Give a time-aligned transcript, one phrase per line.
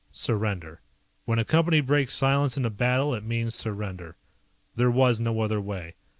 [0.13, 0.81] Surrender.
[1.25, 4.17] When a Company breaks silence in a battle it means surrender.
[4.73, 5.93] There was no other way.